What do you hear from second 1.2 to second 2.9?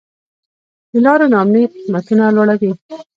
نا امني قیمتونه لوړوي.